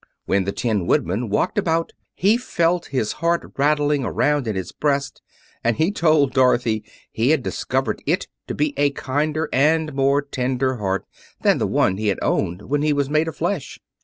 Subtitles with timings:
[0.25, 5.21] When the Tin Woodman walked about he felt his heart rattling around in his breast;
[5.63, 10.77] and he told Dorothy he had discovered it to be a kinder and more tender
[10.77, 11.05] heart
[11.43, 13.79] than the one he had owned when he was made of flesh.